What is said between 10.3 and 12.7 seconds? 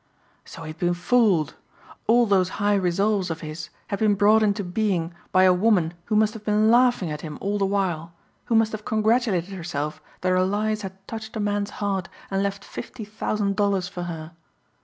lies had touched a man's heart and left